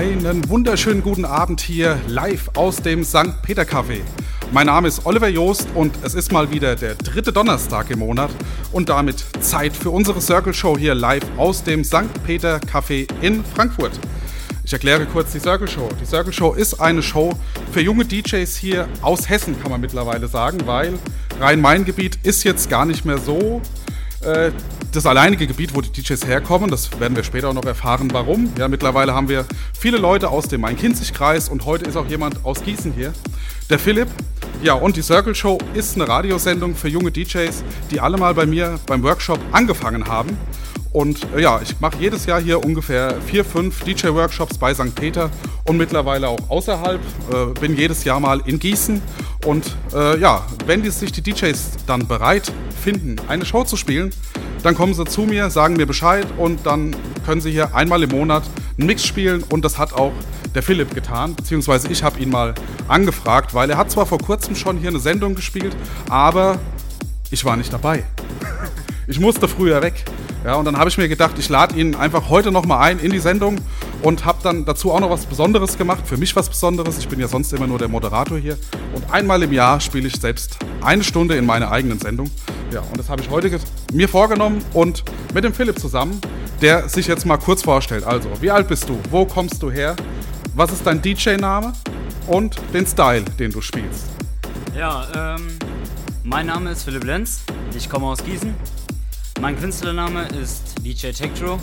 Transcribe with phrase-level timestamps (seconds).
[0.00, 3.42] Einen wunderschönen guten Abend hier live aus dem St.
[3.42, 4.00] Peter Café.
[4.50, 8.30] Mein Name ist Oliver Joost und es ist mal wieder der dritte Donnerstag im Monat
[8.72, 12.08] und damit Zeit für unsere Circle Show hier live aus dem St.
[12.24, 13.92] Peter Café in Frankfurt.
[14.64, 15.90] Ich erkläre kurz die Circle Show.
[16.00, 17.34] Die Circle Show ist eine Show
[17.70, 20.94] für junge DJs hier aus Hessen, kann man mittlerweile sagen, weil
[21.38, 23.60] Rhein-Main-Gebiet ist jetzt gar nicht mehr so
[24.20, 26.70] das alleinige Gebiet, wo die DJs herkommen.
[26.70, 28.52] Das werden wir später auch noch erfahren, warum.
[28.58, 29.46] Ja, mittlerweile haben wir
[29.78, 33.12] viele Leute aus dem Main-Kinzig-Kreis und heute ist auch jemand aus Gießen hier.
[33.70, 34.08] Der Philipp.
[34.62, 38.44] Ja, und die Circle Show ist eine Radiosendung für junge DJs, die alle mal bei
[38.44, 40.36] mir beim Workshop angefangen haben.
[40.92, 44.94] Und äh, ja, ich mache jedes Jahr hier ungefähr vier, fünf DJ-Workshops bei St.
[44.94, 45.30] Peter
[45.64, 47.00] und mittlerweile auch außerhalb.
[47.32, 49.00] Äh, bin jedes Jahr mal in Gießen.
[49.46, 54.10] Und äh, ja, wenn die, sich die DJs dann bereit finden, eine Show zu spielen,
[54.62, 56.94] dann kommen sie zu mir, sagen mir Bescheid und dann
[57.24, 58.42] können sie hier einmal im Monat
[58.76, 59.44] einen Mix spielen.
[59.44, 60.12] Und das hat auch
[60.54, 62.54] der Philipp getan, beziehungsweise ich habe ihn mal
[62.88, 65.76] angefragt, weil er hat zwar vor kurzem schon hier eine Sendung gespielt,
[66.08, 66.58] aber
[67.30, 68.04] ich war nicht dabei.
[69.06, 70.04] Ich musste früher weg.
[70.44, 73.12] Ja, und dann habe ich mir gedacht, ich lade ihn einfach heute nochmal ein in
[73.12, 73.60] die Sendung
[74.02, 76.06] und habe dann dazu auch noch was Besonderes gemacht.
[76.06, 76.96] Für mich was Besonderes.
[76.98, 78.56] Ich bin ja sonst immer nur der Moderator hier.
[78.94, 82.30] Und einmal im Jahr spiele ich selbst eine Stunde in meiner eigenen Sendung.
[82.72, 83.60] Ja, und das habe ich heute
[83.92, 86.18] mir vorgenommen und mit dem Philipp zusammen,
[86.62, 88.04] der sich jetzt mal kurz vorstellt.
[88.04, 88.98] Also, wie alt bist du?
[89.10, 89.94] Wo kommst du her?
[90.54, 91.74] Was ist dein DJ-Name?
[92.26, 94.06] Und den Style, den du spielst.
[94.76, 95.48] Ja, ähm,
[96.24, 97.42] mein Name ist Philipp Lenz.
[97.76, 98.54] Ich komme aus Gießen.
[99.40, 101.58] Mein Künstlername ist DJ Tektro.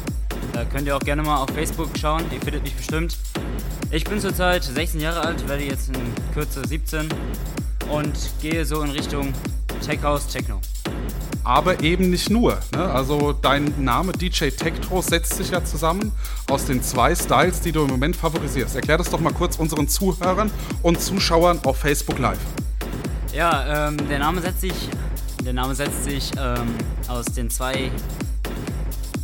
[0.51, 3.15] Da könnt ihr auch gerne mal auf Facebook schauen, ihr findet mich bestimmt.
[3.91, 6.01] Ich bin zurzeit 16 Jahre alt, werde jetzt in
[6.33, 7.07] Kürze 17
[7.91, 9.31] und gehe so in Richtung
[9.85, 10.59] Tech House Techno.
[11.43, 12.57] Aber eben nicht nur.
[12.73, 12.83] Ne?
[12.83, 16.11] Also dein Name DJ Tektro setzt sich ja zusammen
[16.49, 18.75] aus den zwei Styles, die du im Moment favorisierst.
[18.75, 20.49] Erklär das doch mal kurz unseren Zuhörern
[20.81, 22.39] und Zuschauern auf Facebook Live.
[23.35, 24.89] Ja, ähm, der Name setzt sich
[25.47, 26.75] der Name setzt sich ähm,
[27.07, 27.89] aus den zwei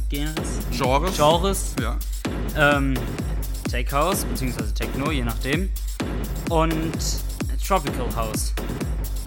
[0.08, 1.98] Genres, Genres, Genres ja.
[2.56, 2.94] ähm,
[3.70, 4.72] Tech House bzw.
[4.74, 5.70] Techno, je nachdem,
[6.50, 6.96] und
[7.68, 8.54] Tropical House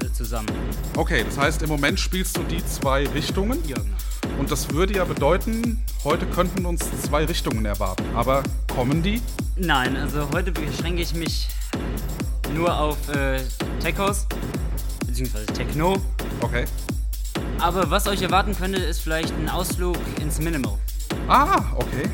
[0.03, 0.49] äh, zusammen.
[0.97, 3.59] Okay, das heißt, im Moment spielst du die zwei Richtungen.
[3.69, 4.41] Ja, genau.
[4.41, 8.05] Und das würde ja bedeuten, heute könnten uns zwei Richtungen erwarten.
[8.15, 8.43] Aber
[8.75, 9.21] kommen die?
[9.57, 11.49] Nein, also heute beschränke ich mich
[12.55, 13.43] nur auf äh,
[13.81, 14.27] Tech House
[15.07, 15.45] bzw.
[15.53, 16.01] Techno.
[16.41, 16.65] Okay.
[17.59, 20.79] Aber was euch erwarten könnte, ist vielleicht ein Ausflug ins Minimal.
[21.29, 22.09] Ah, okay.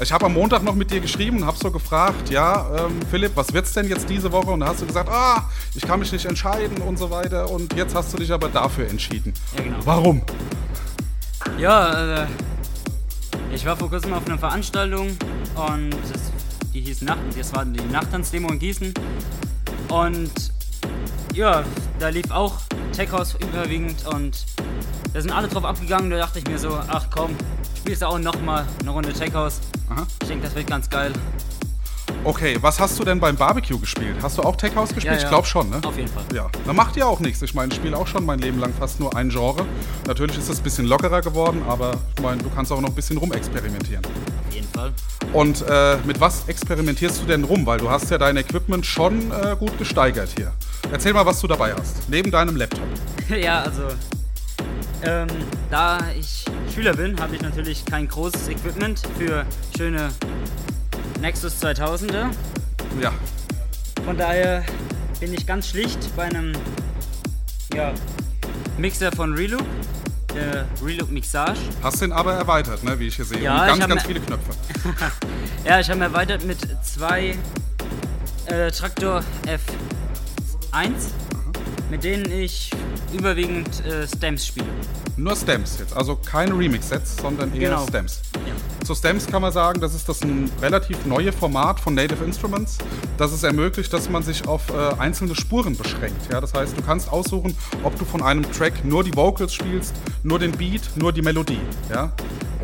[0.00, 3.32] Ich habe am Montag noch mit dir geschrieben und habe so gefragt, ja, ähm, Philipp,
[3.34, 4.50] was wird's denn jetzt diese Woche?
[4.50, 7.50] Und da hast du gesagt, ah, ich kann mich nicht entscheiden und so weiter.
[7.50, 9.34] Und jetzt hast du dich aber dafür entschieden.
[9.56, 9.78] Ja, genau.
[9.84, 10.22] Warum?
[11.58, 12.26] Ja, äh,
[13.52, 15.08] ich war vor kurzem auf einer Veranstaltung
[15.56, 16.30] und das,
[16.72, 18.94] die hieß Nacht, das war die Nachttanzdemo in Gießen.
[19.88, 20.52] Und
[21.34, 21.64] ja,
[21.98, 22.54] da lief auch
[22.98, 24.44] Tech House überwiegend und
[25.14, 26.10] da sind alle drauf abgegangen.
[26.10, 27.30] Da dachte ich mir so, ach komm,
[27.76, 29.60] spielst du auch nochmal eine Runde Tech House.
[29.88, 30.04] Aha.
[30.20, 31.12] Ich denke, das wird ganz geil.
[32.24, 34.16] Okay, was hast du denn beim Barbecue gespielt?
[34.20, 35.14] Hast du auch Tech House gespielt?
[35.14, 35.22] Ja, ja.
[35.22, 35.80] Ich glaube schon, ne?
[35.84, 36.24] Auf jeden Fall.
[36.34, 37.40] Ja, da macht ja auch nichts.
[37.42, 39.64] Ich meine, ich spiele auch schon mein Leben lang fast nur ein Genre.
[40.08, 42.96] Natürlich ist es ein bisschen lockerer geworden, aber ich meine, du kannst auch noch ein
[42.96, 44.02] bisschen rumexperimentieren.
[44.58, 44.92] Jeden Fall.
[45.32, 47.64] Und äh, mit was experimentierst du denn rum?
[47.64, 50.52] Weil du hast ja dein Equipment schon äh, gut gesteigert hier.
[50.90, 52.08] Erzähl mal, was du dabei hast.
[52.08, 52.82] Neben deinem Laptop.
[53.28, 53.82] ja, also
[55.04, 55.28] ähm,
[55.70, 56.44] da ich
[56.74, 59.46] Schüler bin, habe ich natürlich kein großes Equipment für
[59.76, 60.10] schöne
[61.20, 62.30] Nexus 2000er.
[63.00, 63.12] Ja.
[64.04, 64.64] Von daher
[65.20, 66.52] bin ich ganz schlicht bei einem
[67.74, 67.92] ja,
[68.76, 69.66] Mixer von Reloop,
[70.34, 71.58] der Reloop Mixage.
[71.82, 73.40] Hast den aber erweitert, ne, wie ich hier sehe.
[73.42, 74.52] Ja, Und ganz, ganz viele Knöpfe.
[75.64, 77.36] Ja, ich habe erweitert mit zwei
[78.46, 80.92] äh, Traktor F1
[81.90, 82.70] mit denen ich
[83.12, 84.66] überwiegend äh, Stems spiele.
[85.16, 87.86] Nur Stems jetzt, also keine Remix-Sets, sondern eher Genau.
[87.86, 88.20] Stems.
[88.34, 88.84] Ja.
[88.86, 92.78] Zu Stems kann man sagen, das ist das ein relativ neue Format von Native Instruments,
[93.16, 96.30] das es ermöglicht, dass man sich auf äh, einzelne Spuren beschränkt.
[96.32, 96.40] Ja?
[96.40, 100.38] Das heißt, du kannst aussuchen, ob du von einem Track nur die Vocals spielst, nur
[100.38, 101.60] den Beat, nur die Melodie.
[101.90, 102.12] Ja?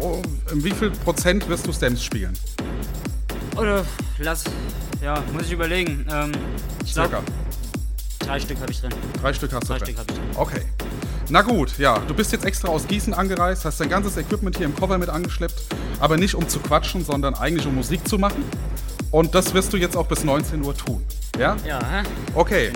[0.00, 0.20] Oh,
[0.52, 2.32] in wie viel Prozent wirst du Stems spielen?
[3.56, 3.84] Oder
[4.18, 4.44] lass.
[5.02, 6.06] Ja, muss ich überlegen.
[6.10, 6.32] Ähm,
[6.84, 7.08] ich Circa.
[7.08, 7.24] glaube,
[8.24, 8.90] drei Stück habe ich drin.
[9.20, 9.86] Drei Stück hast du Drei drin.
[9.86, 10.28] Stück habe ich drin.
[10.36, 10.62] Okay.
[11.30, 14.66] Na gut, ja, du bist jetzt extra aus Gießen angereist, hast dein ganzes Equipment hier
[14.66, 15.62] im Cover mit angeschleppt,
[15.98, 18.44] aber nicht um zu quatschen, sondern eigentlich um Musik zu machen.
[19.10, 21.02] Und das wirst du jetzt auch bis 19 Uhr tun.
[21.38, 21.56] Ja?
[21.66, 22.02] Ja, hä?
[22.34, 22.72] Okay.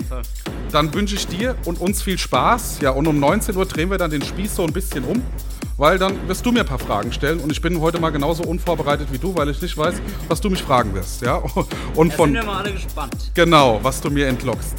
[0.71, 2.79] Dann wünsche ich dir und uns viel Spaß.
[2.81, 5.21] Ja, und um 19 Uhr drehen wir dann den Spieß so ein bisschen um,
[5.77, 8.43] weil dann wirst du mir ein paar Fragen stellen und ich bin heute mal genauso
[8.43, 9.95] unvorbereitet wie du, weil ich nicht weiß,
[10.27, 11.21] was du mich fragen wirst.
[11.21, 11.43] Ja?
[11.95, 13.31] Und von sind wir mal alle gespannt.
[13.33, 14.75] Genau, was du mir entlockst.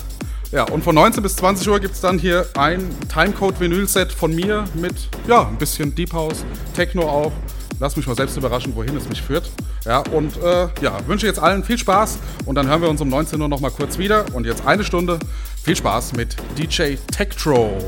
[0.53, 4.65] Ja, und von 19 bis 20 Uhr gibt es dann hier ein Timecode-Vinyl-Set von mir
[4.75, 4.95] mit,
[5.29, 6.45] ja, ein bisschen Deep House,
[6.75, 7.33] Techno auch.
[7.79, 9.49] Lass mich mal selbst überraschen, wohin es mich führt.
[9.85, 13.09] Ja, und äh, ja, wünsche jetzt allen viel Spaß und dann hören wir uns um
[13.09, 14.27] 19 Uhr nochmal kurz wieder.
[14.35, 15.19] Und jetzt eine Stunde.
[15.63, 17.79] Viel Spaß mit DJ Tektro.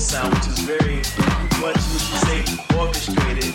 [0.00, 0.96] Sound, which is very
[1.60, 3.54] much would you say orchestrated,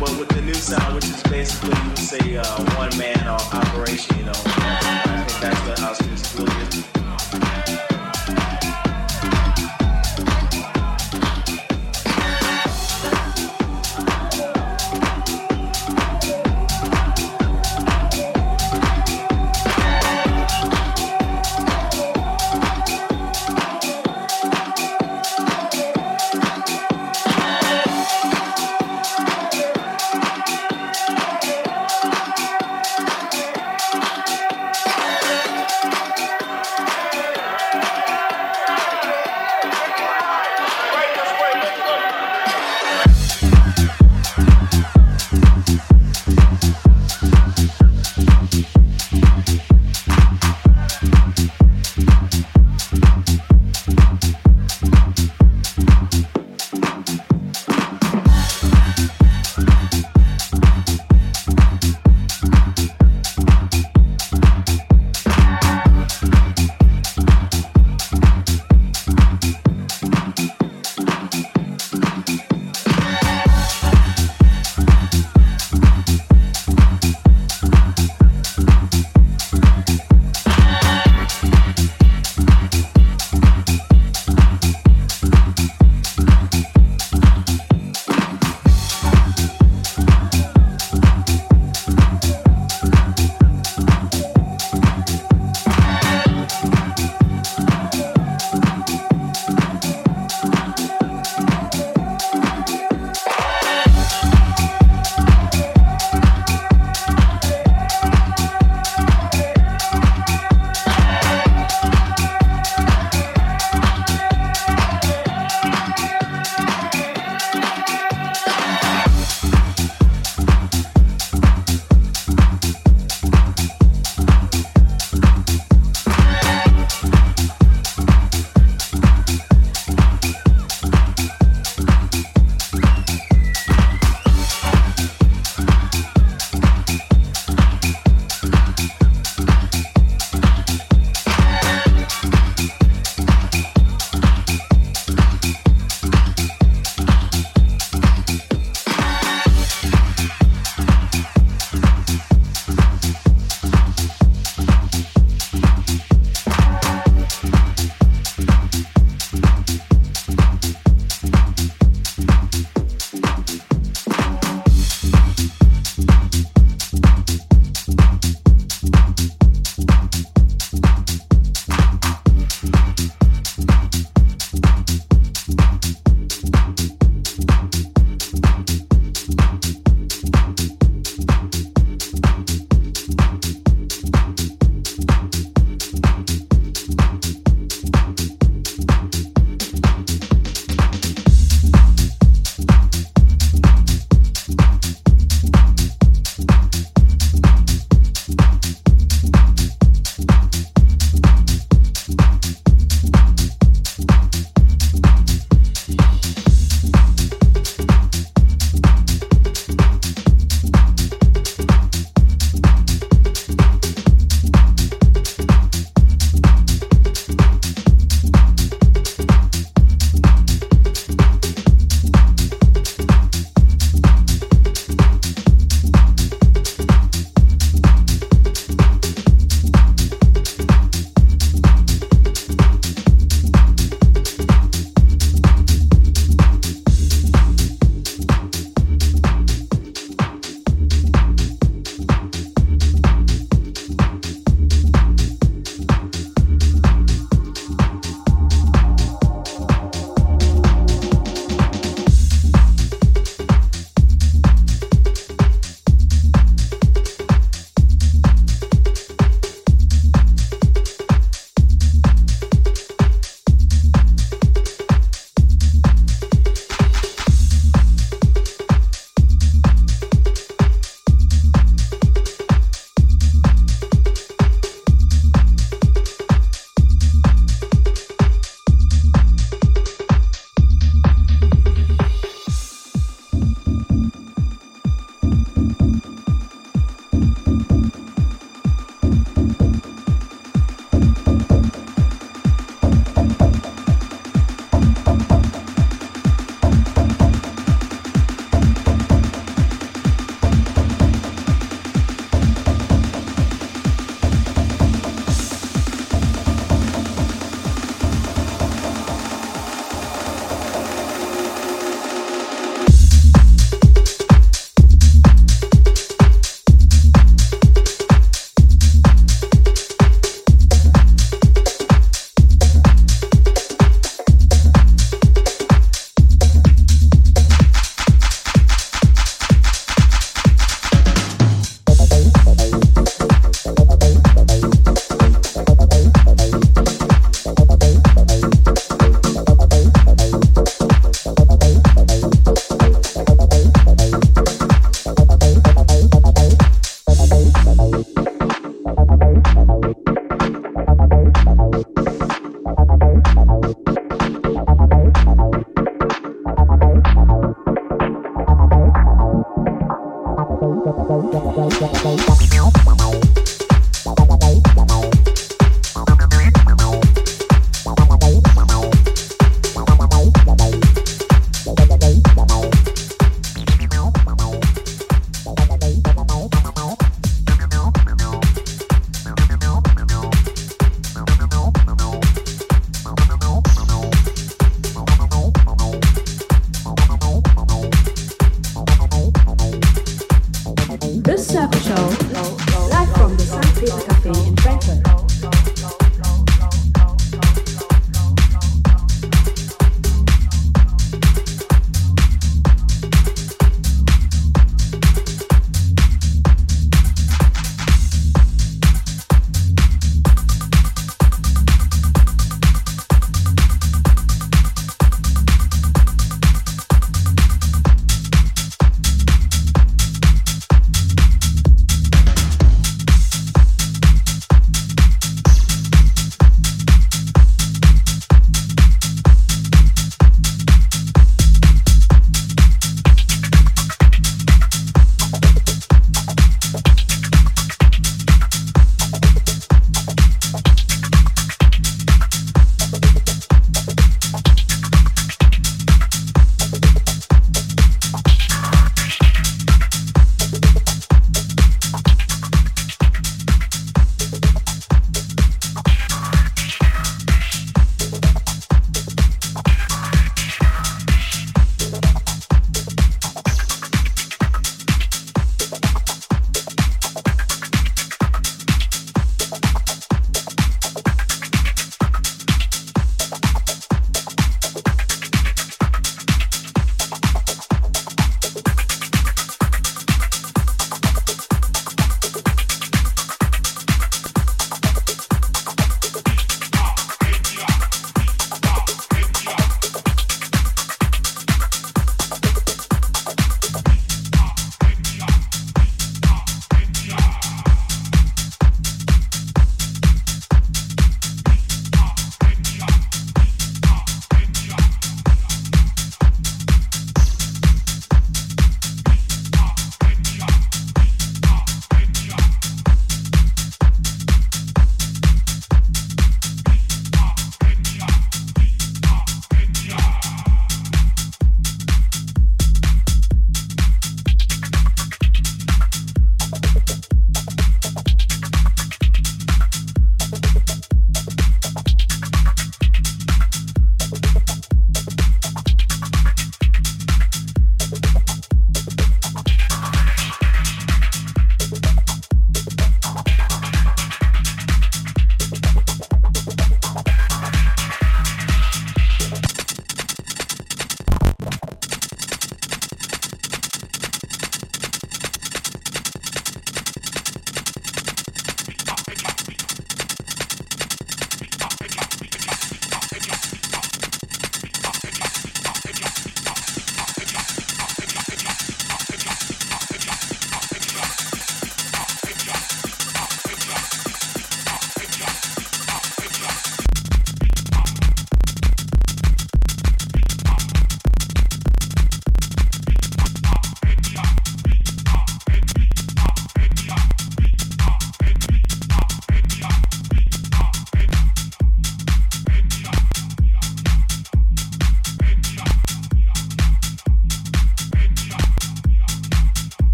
[0.00, 2.44] but with the new sound, which is basically you would say uh,
[2.76, 3.67] one man operation.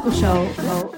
[0.00, 0.42] Circle Show.
[0.44, 0.89] It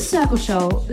[0.00, 0.86] Circle Show.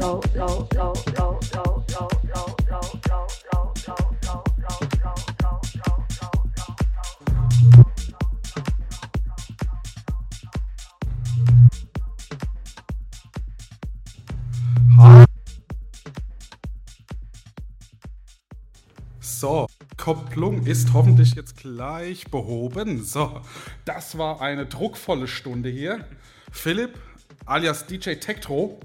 [19.19, 23.03] So, Kopplung ist hoffentlich jetzt gleich behoben.
[23.03, 23.41] So,
[23.85, 26.05] das war eine druckvolle Stunde hier.
[26.51, 26.99] Philipp,
[27.45, 28.79] alias DJ Tektro.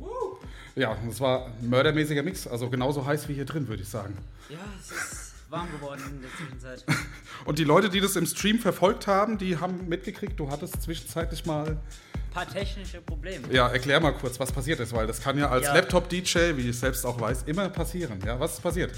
[0.75, 4.16] Ja, das war ein mördermäßiger Mix, also genauso heiß wie hier drin, würde ich sagen.
[4.49, 6.85] Ja, es ist warm geworden in der Zwischenzeit.
[7.45, 11.45] Und die Leute, die das im Stream verfolgt haben, die haben mitgekriegt, du hattest zwischenzeitlich
[11.45, 11.68] mal.
[12.14, 13.53] Ein paar technische Probleme.
[13.53, 15.75] Ja, erklär mal kurz, was passiert ist, weil das kann ja als Ja.
[15.75, 18.18] Laptop-DJ, wie ich selbst auch weiß, immer passieren.
[18.25, 18.93] Ja, was ist passiert?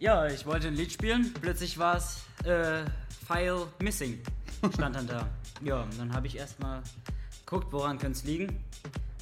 [0.00, 2.84] Ja, ich wollte ein Lied spielen, plötzlich war es äh,
[3.28, 4.20] File Missing,
[4.74, 5.28] stand dann da.
[5.62, 6.82] Ja, und dann habe ich erstmal
[7.44, 8.60] geguckt, woran könnte es liegen.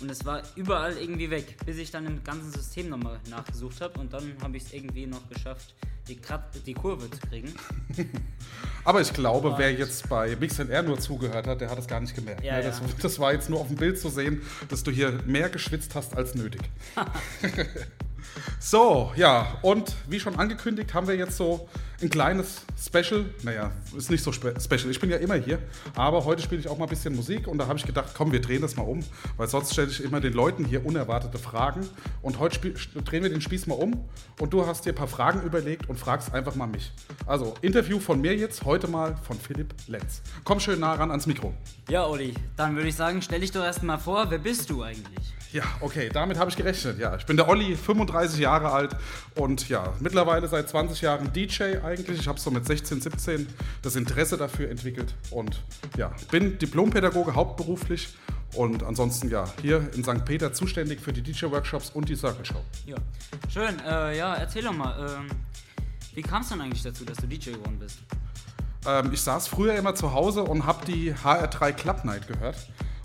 [0.01, 4.01] Und es war überall irgendwie weg, bis ich dann im ganzen System nochmal nachgesucht habe
[4.01, 5.75] und dann habe ich es irgendwie noch geschafft,
[6.09, 6.19] die,
[6.67, 7.55] die Kurve zu kriegen.
[8.85, 12.01] Aber ich glaube, wer jetzt bei Mix R nur zugehört hat, der hat es gar
[12.01, 12.43] nicht gemerkt.
[12.43, 12.65] Ja, ne?
[12.65, 12.87] das, ja.
[13.01, 16.17] das war jetzt nur auf dem Bild zu sehen, dass du hier mehr geschwitzt hast
[16.17, 16.63] als nötig.
[18.59, 21.69] so, ja, und wie schon angekündigt, haben wir jetzt so
[22.03, 23.25] ein kleines Special.
[23.43, 24.91] Naja, ist nicht so spe special.
[24.91, 25.59] Ich bin ja immer hier,
[25.95, 28.33] aber heute spiele ich auch mal ein bisschen Musik und da habe ich gedacht, komm,
[28.33, 29.01] wir drehen das mal um,
[29.37, 31.89] weil sonst stelle ich immer den Leuten hier unerwartete Fragen.
[32.21, 34.05] Und heute drehen wir den Spieß mal um
[34.41, 36.93] und du hast dir ein paar Fragen überlegt und fragst einfach mal mich.
[37.27, 40.23] Also, Interview von mir jetzt, heute mal von Philipp Lenz.
[40.45, 41.55] Komm schön nah ran ans Mikro.
[41.89, 45.35] Ja, Oli, dann würde ich sagen, stell dich doch erstmal vor, wer bist du eigentlich?
[45.53, 46.99] Ja, okay, damit habe ich gerechnet.
[46.99, 48.97] Ja, ich bin der Olli, 35 Jahre alt
[49.35, 52.21] und ja, mittlerweile seit 20 Jahren DJ eigentlich.
[52.21, 53.47] Ich habe so mit 16, 17
[53.83, 55.63] das Interesse dafür entwickelt und
[55.99, 58.17] ja, bin Diplompädagoge hauptberuflich
[58.55, 60.25] und ansonsten ja, hier in St.
[60.25, 62.65] Peter zuständig für die DJ-Workshops und die Circle Show.
[62.87, 62.97] Ja,
[63.51, 63.79] schön.
[63.81, 65.29] Äh, ja, erzähl doch mal, ähm,
[66.15, 67.99] wie kam es denn eigentlich dazu, dass du DJ geworden bist?
[68.87, 72.57] Ähm, ich saß früher immer zu Hause und habe die HR3 Club Night gehört.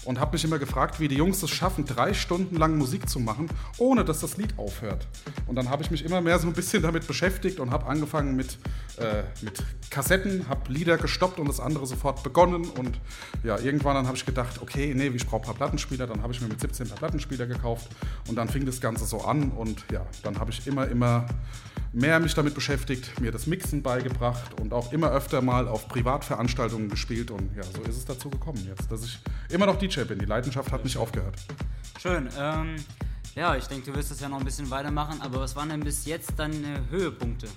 [0.07, 3.19] Und habe mich immer gefragt, wie die Jungs es schaffen, drei Stunden lang Musik zu
[3.19, 5.05] machen, ohne dass das Lied aufhört.
[5.47, 8.37] Und dann habe ich mich immer mehr so ein bisschen damit beschäftigt und habe angefangen
[8.37, 8.57] mit,
[8.97, 12.69] äh, mit Kassetten, habe Lieder gestoppt und das andere sofort begonnen.
[12.69, 13.01] Und
[13.43, 16.07] ja, irgendwann dann habe ich gedacht, okay, nee, ich brauche ein paar Plattenspieler.
[16.07, 17.89] Dann habe ich mir mit 17 ein paar Plattenspieler gekauft
[18.29, 19.51] und dann fing das Ganze so an.
[19.51, 21.25] Und ja, dann habe ich immer, immer
[21.93, 26.89] mehr mich damit beschäftigt, mir das Mixen beigebracht und auch immer öfter mal auf Privatveranstaltungen
[26.89, 27.31] gespielt.
[27.31, 29.19] Und ja, so ist es dazu gekommen jetzt, dass ich
[29.49, 30.19] immer noch DJ bin.
[30.19, 31.35] Die Leidenschaft hat nicht aufgehört.
[32.01, 32.29] Schön.
[32.37, 32.75] Ähm,
[33.35, 35.81] ja, ich denke, du wirst das ja noch ein bisschen weitermachen, aber was waren denn
[35.81, 37.47] bis jetzt deine Höhepunkte?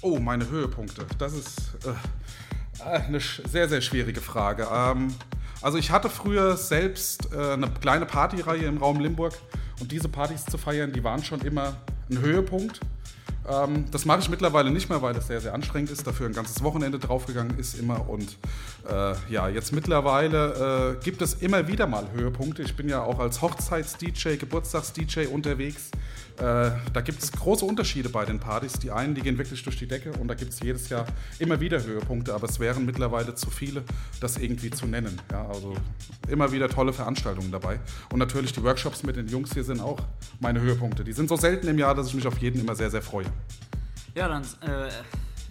[0.00, 1.06] Oh, meine Höhepunkte.
[1.18, 4.68] Das ist äh, eine sehr, sehr schwierige Frage.
[4.72, 5.14] Ähm,
[5.60, 9.34] also ich hatte früher selbst äh, eine kleine Partyreihe im Raum Limburg
[9.80, 11.76] und diese Partys zu feiern, die waren schon immer
[12.10, 12.80] ein Höhepunkt.
[13.48, 16.06] Ähm, das mache ich mittlerweile nicht mehr, weil es sehr, sehr anstrengend ist.
[16.06, 18.08] Dafür ein ganzes Wochenende draufgegangen ist immer.
[18.08, 18.36] Und
[18.88, 22.62] äh, ja, jetzt mittlerweile äh, gibt es immer wieder mal Höhepunkte.
[22.62, 25.90] Ich bin ja auch als Hochzeits-DJ, Geburtstags-DJ unterwegs.
[26.38, 28.74] Äh, da gibt es große Unterschiede bei den Partys.
[28.74, 31.04] Die einen, die gehen wirklich durch die Decke und da gibt es jedes Jahr
[31.40, 33.82] immer wieder Höhepunkte, aber es wären mittlerweile zu viele,
[34.20, 35.20] das irgendwie zu nennen.
[35.32, 35.74] Ja, also
[36.28, 37.80] immer wieder tolle Veranstaltungen dabei.
[38.12, 39.98] Und natürlich die Workshops mit den Jungs hier sind auch
[40.38, 41.02] meine Höhepunkte.
[41.02, 43.26] Die sind so selten im Jahr, dass ich mich auf jeden immer sehr, sehr freue.
[44.14, 44.90] Ja, dann äh,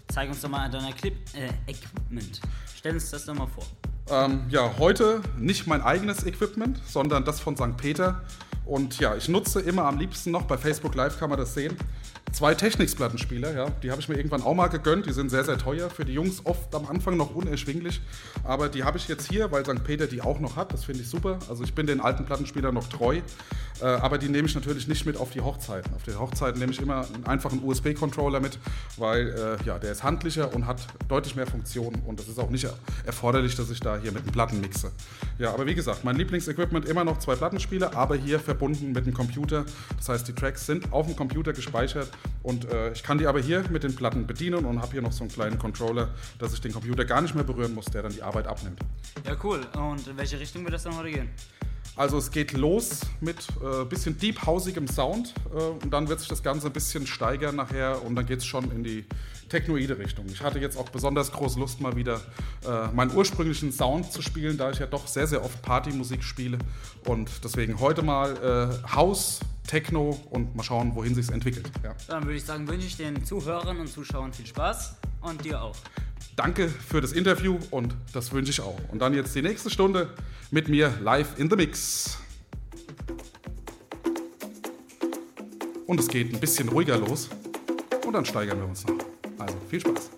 [0.07, 2.39] zeig uns doch mal dein Clip, äh, Equipment.
[2.75, 3.65] Stell uns das doch mal vor.
[4.09, 7.75] Ähm, ja, heute nicht mein eigenes Equipment, sondern das von St.
[7.75, 8.21] Peter.
[8.65, 11.77] Und ja, ich nutze immer am liebsten noch, bei Facebook Live kann man das sehen,
[12.31, 13.53] zwei Technics-Plattenspieler.
[13.53, 13.69] Ja.
[13.83, 15.05] Die habe ich mir irgendwann auch mal gegönnt.
[15.05, 15.89] Die sind sehr, sehr teuer.
[15.89, 18.01] Für die Jungs oft am Anfang noch unerschwinglich.
[18.43, 19.83] Aber die habe ich jetzt hier, weil St.
[19.83, 20.73] Peter die auch noch hat.
[20.73, 21.39] Das finde ich super.
[21.49, 23.21] Also ich bin den alten Plattenspielern noch treu.
[23.81, 25.93] Äh, aber die nehme ich natürlich nicht mit auf die Hochzeiten.
[25.93, 28.59] Auf die Hochzeiten nehme ich immer einen einfachen USB-Controller mit,
[28.97, 32.01] weil äh, ja, der ist handlicher und hat deutlich mehr Funktionen.
[32.05, 32.67] Und es ist auch nicht
[33.05, 34.91] erforderlich, dass ich da hier mit den Platten mixe.
[35.37, 39.13] Ja, aber wie gesagt, mein Lieblingsequipment immer noch zwei Plattenspieler, aber hier verbunden mit dem
[39.13, 39.65] Computer.
[39.97, 42.09] Das heißt, die Tracks sind auf dem Computer gespeichert
[42.43, 45.11] und äh, ich kann die aber hier mit den Platten bedienen und habe hier noch
[45.11, 46.09] so einen kleinen Controller,
[46.39, 48.79] dass ich den Computer gar nicht mehr berühren muss, der dann die Arbeit abnimmt.
[49.25, 49.61] Ja, cool.
[49.75, 51.29] Und in welche Richtung wird das dann heute gehen?
[51.97, 56.29] Also es geht los mit ein äh, bisschen deep-hausigem Sound äh, und dann wird sich
[56.29, 59.05] das Ganze ein bisschen steigern nachher und dann geht es schon in die
[59.49, 60.25] technoide Richtung.
[60.27, 62.21] Ich hatte jetzt auch besonders große Lust, mal wieder
[62.65, 66.57] äh, meinen ursprünglichen Sound zu spielen, da ich ja doch sehr, sehr oft Partymusik spiele
[67.05, 71.69] und deswegen heute mal äh, House, Techno und mal schauen, wohin sich entwickelt.
[71.83, 71.95] Ja.
[72.07, 75.75] Dann würde ich sagen, wünsche ich den Zuhörern und Zuschauern viel Spaß und dir auch.
[76.35, 78.79] Danke für das Interview und das wünsche ich auch.
[78.91, 80.13] Und dann jetzt die nächste Stunde
[80.51, 82.19] mit mir live in the Mix.
[85.87, 87.29] Und es geht ein bisschen ruhiger los
[88.05, 89.16] und dann steigern wir uns noch.
[89.39, 90.09] Also viel Spaß.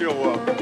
[0.00, 0.59] 这我。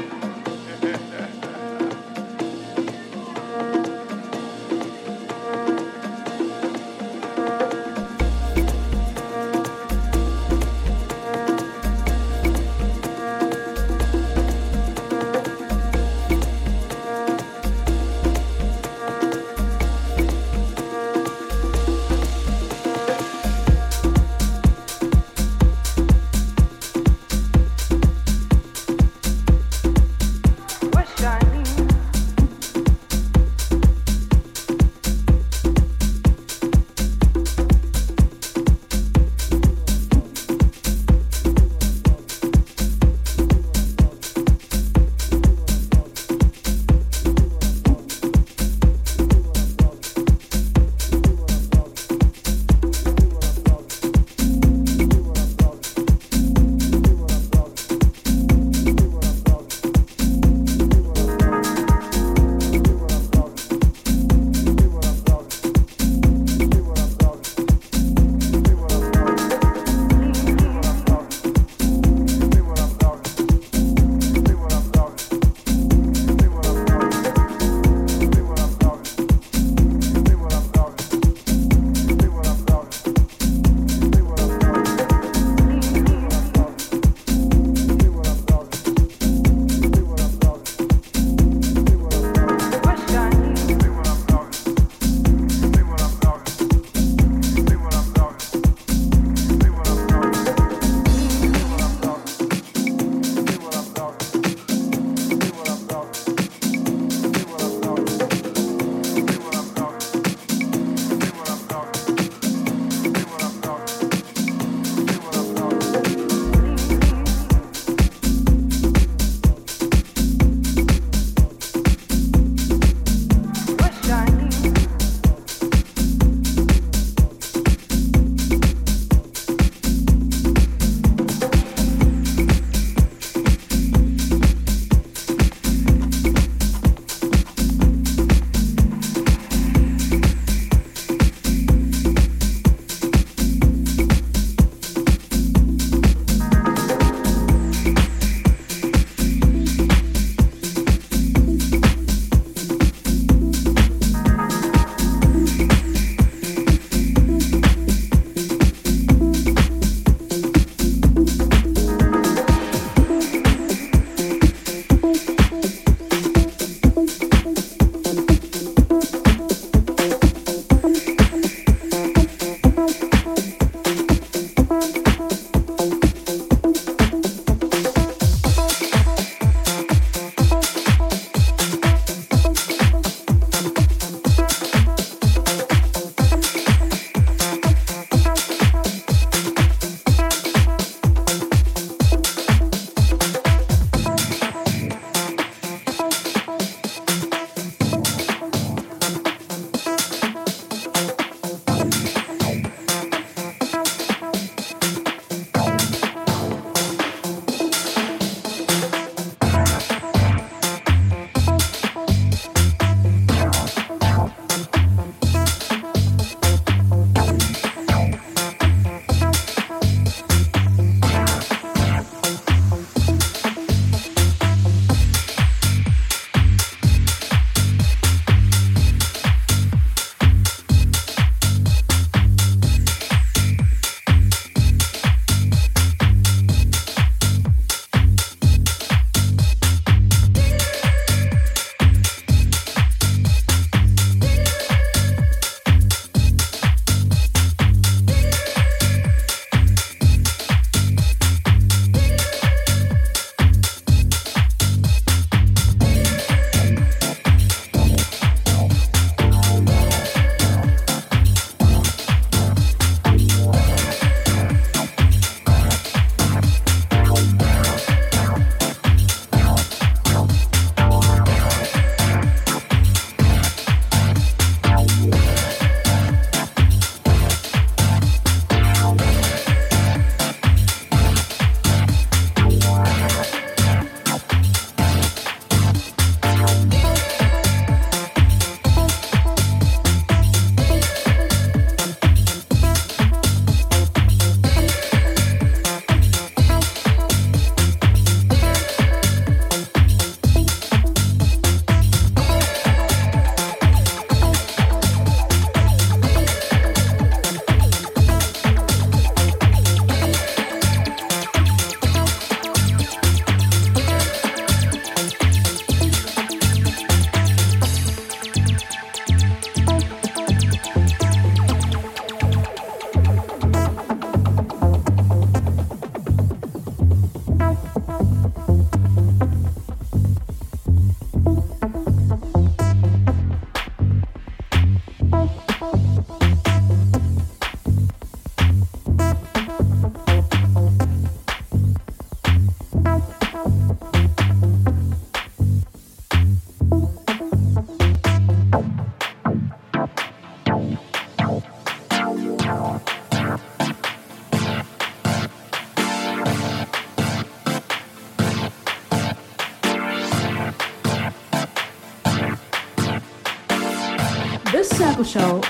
[365.09, 365.41] Show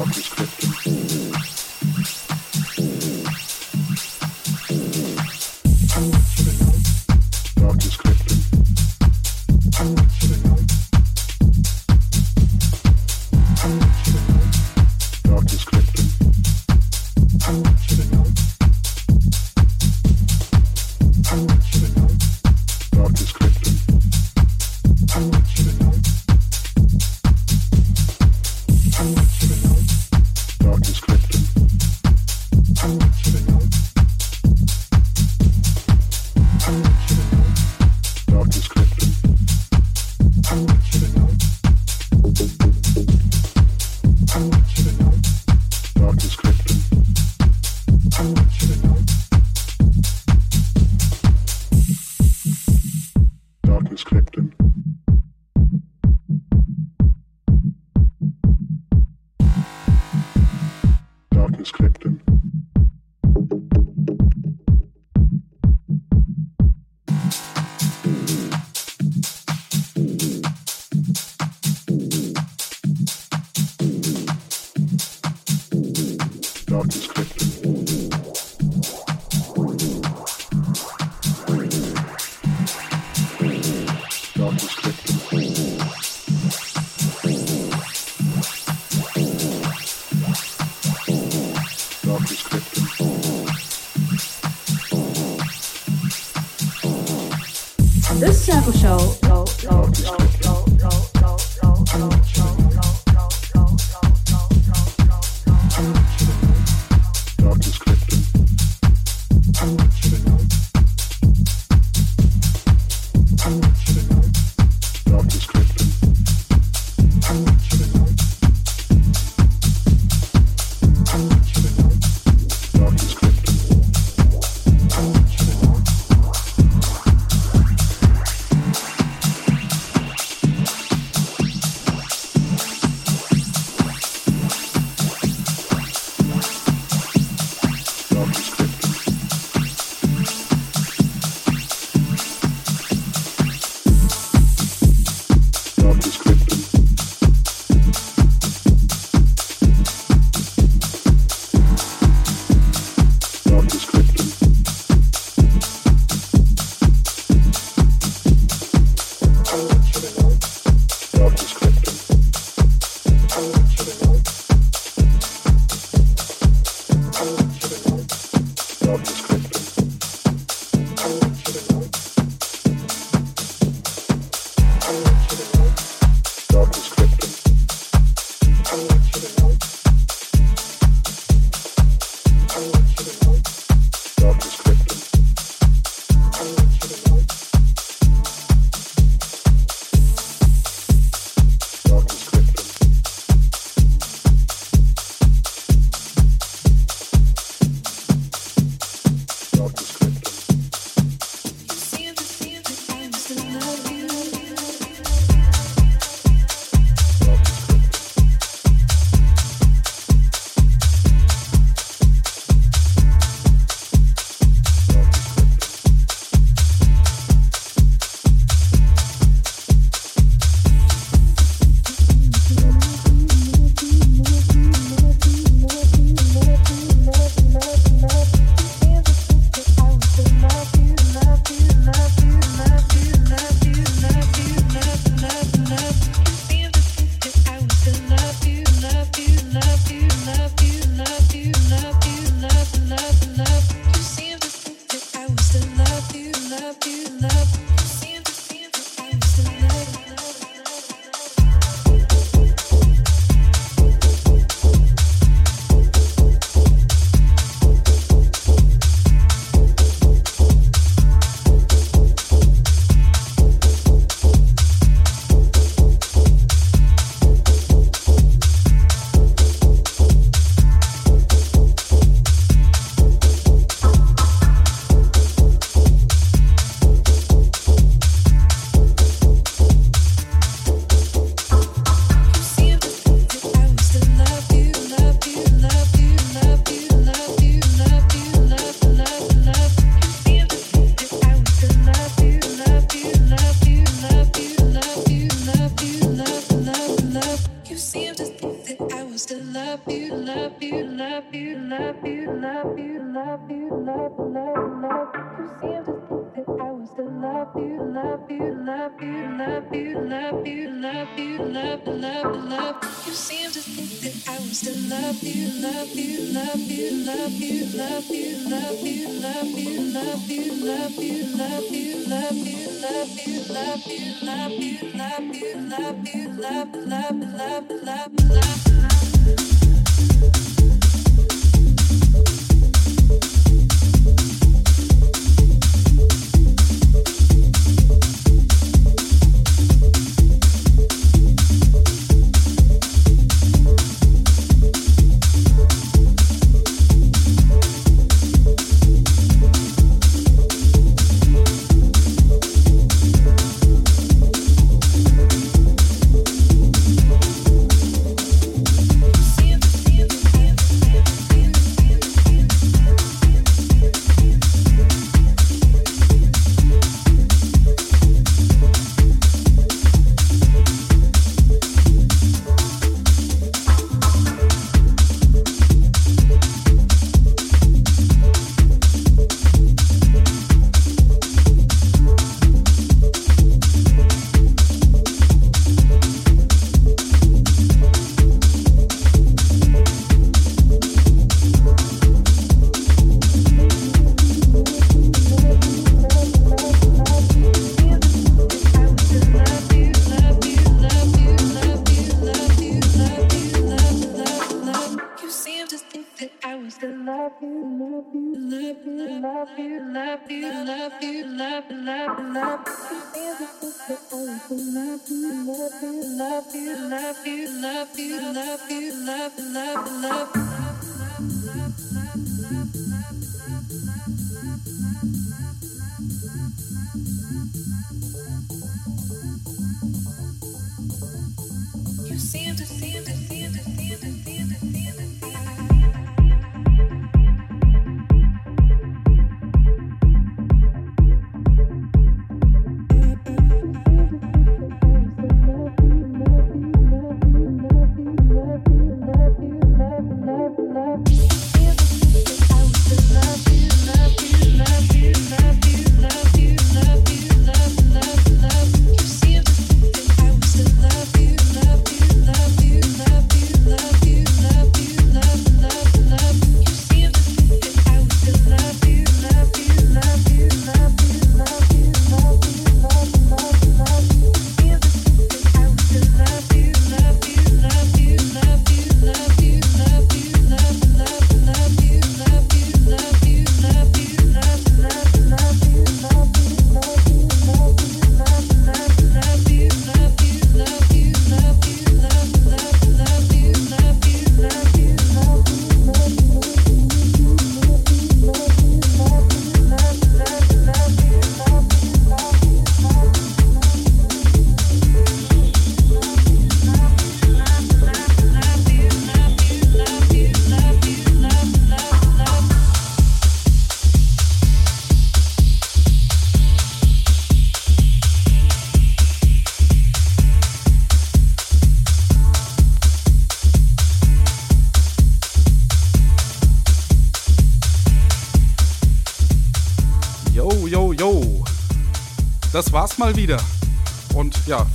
[0.00, 0.69] off the script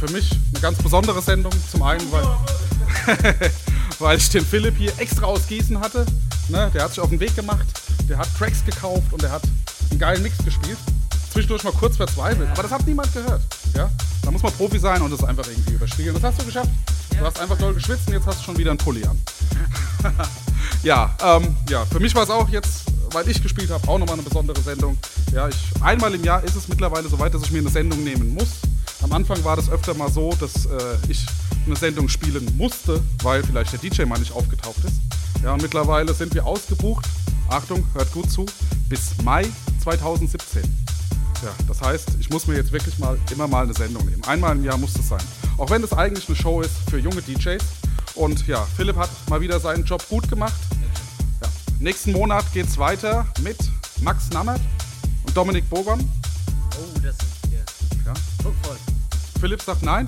[0.08, 1.52] für mich eine ganz besondere Sendung.
[1.72, 2.26] Zum einen, weil,
[4.00, 6.06] weil ich den Philipp hier extra aus Gießen hatte.
[6.50, 7.66] Ne, der hat sich auf den Weg gemacht,
[8.08, 9.42] der hat Tracks gekauft und der hat
[9.90, 10.78] einen geilen Mix gespielt.
[11.32, 13.42] Zwischendurch mal kurz verzweifelt, aber das hat niemand gehört.
[13.76, 13.90] Ja?
[14.22, 16.14] Da muss man Profi sein und das einfach irgendwie überspielen.
[16.14, 16.70] Das hast du geschafft.
[17.18, 19.20] Du hast einfach doll geschwitzt und jetzt hast du schon wieder einen Pulli an.
[20.84, 24.16] ja, ähm, ja, für mich war es auch jetzt, weil ich gespielt habe, auch nochmal
[24.16, 24.98] eine besondere Sendung.
[25.34, 28.04] Ja, ich, einmal im Jahr ist es mittlerweile so weit, dass ich mir eine Sendung
[28.04, 28.50] nehmen muss.
[29.06, 31.24] Am Anfang war das öfter mal so, dass äh, ich
[31.68, 34.96] eine Sendung spielen musste, weil vielleicht der DJ mal nicht aufgetaucht ist.
[35.44, 37.08] Ja, und mittlerweile sind wir ausgebucht.
[37.48, 38.48] Achtung, hört gut zu.
[38.90, 39.46] Bis Mai
[39.84, 40.64] 2017.
[41.44, 44.24] Ja, das heißt, ich muss mir jetzt wirklich mal immer mal eine Sendung nehmen.
[44.24, 45.22] Einmal im Jahr muss es sein.
[45.60, 47.64] Auch wenn das eigentlich eine Show ist für junge DJs.
[48.16, 50.60] Und ja, Philipp hat mal wieder seinen Job gut gemacht.
[51.44, 51.48] Ja,
[51.80, 53.58] nächsten Monat geht's weiter mit
[54.02, 54.62] Max Nammert
[55.28, 56.00] und Dominik Bogon.
[56.00, 57.64] Oh, das ist hier.
[58.04, 58.14] Ja.
[58.42, 58.78] Druckvoll.
[59.40, 60.06] Philipp sagt nein.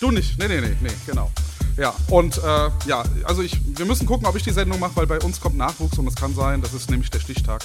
[0.00, 0.38] Du nicht.
[0.38, 1.30] Nee, nee, nee, nee, genau.
[1.76, 5.06] Ja, und äh, ja, also ich, wir müssen gucken, ob ich die Sendung mache, weil
[5.06, 7.62] bei uns kommt Nachwuchs und es kann sein, das ist nämlich der Stichtag,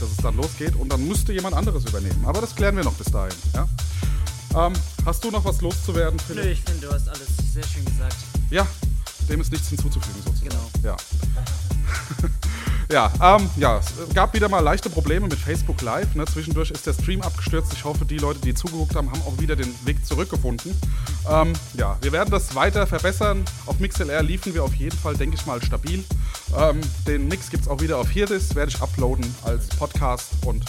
[0.00, 2.24] dass es dann losgeht und dann müsste jemand anderes übernehmen.
[2.26, 3.34] Aber das klären wir noch bis dahin.
[3.54, 3.68] Ja?
[4.66, 4.72] Ähm,
[5.06, 6.52] hast du noch was loszuwerden, Nö, Philipp?
[6.52, 8.16] ich finde, du hast alles sehr schön gesagt.
[8.50, 8.66] Ja,
[9.28, 10.50] dem ist nichts hinzuzufügen sozusagen.
[10.50, 10.70] Genau.
[10.82, 10.96] Ja.
[12.92, 16.14] Ja, ähm, ja, es gab wieder mal leichte Probleme mit Facebook Live.
[16.14, 16.26] Ne?
[16.26, 17.72] Zwischendurch ist der Stream abgestürzt.
[17.72, 20.78] Ich hoffe, die Leute, die zugeguckt haben, haben auch wieder den Weg zurückgefunden.
[21.26, 23.46] Ähm, ja, wir werden das weiter verbessern.
[23.64, 26.04] Auf MixLR liefen wir auf jeden Fall, denke ich mal, stabil.
[26.54, 30.26] Ähm, den Mix gibt es auch wieder auf Hirdis, werde ich uploaden als Podcast.
[30.44, 30.62] Und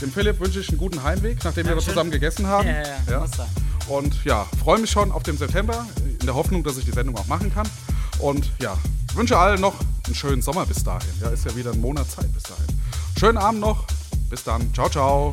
[0.00, 1.94] dem Philipp wünsche ich einen guten Heimweg, nachdem wir Dankeschön.
[1.94, 2.68] zusammen gegessen haben.
[2.68, 3.48] Ja, ja, ja, sein.
[3.88, 7.16] Und ja, freue mich schon auf den September, in der Hoffnung, dass ich die Sendung
[7.16, 7.68] auch machen kann.
[8.18, 8.76] Und ja,
[9.14, 9.74] wünsche allen noch
[10.06, 11.08] einen schönen Sommer bis dahin.
[11.20, 12.66] Ja, ist ja wieder ein Monat Zeit bis dahin.
[13.18, 13.84] Schönen Abend noch.
[14.30, 14.72] Bis dann.
[14.74, 15.30] Ciao, ciao.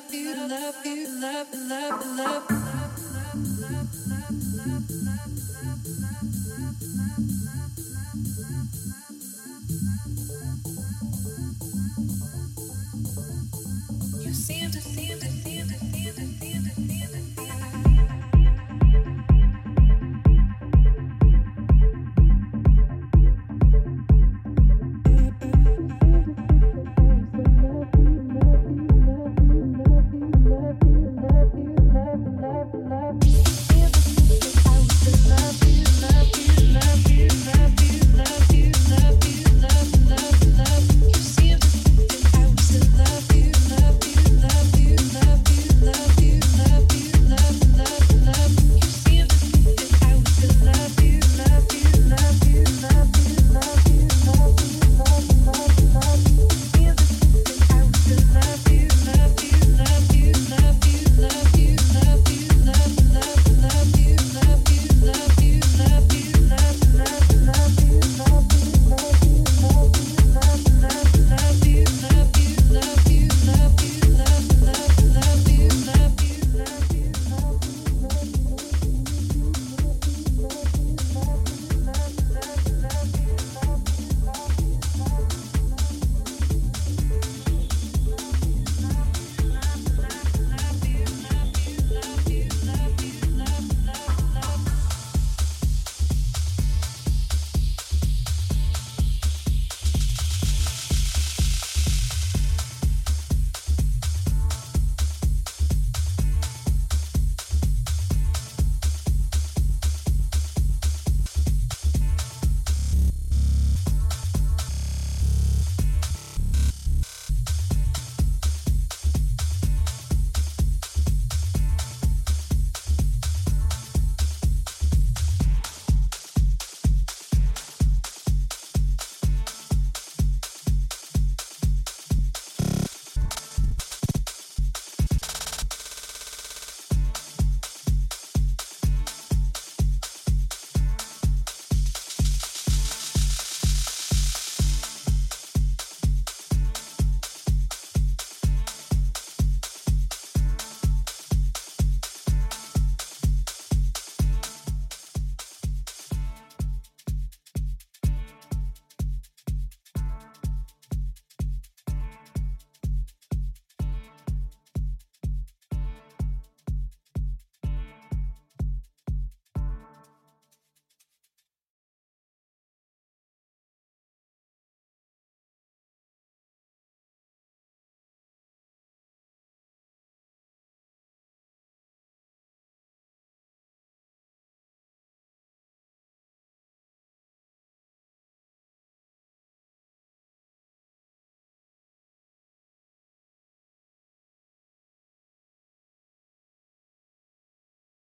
[0.00, 2.39] Love you, love you, love love, love, love.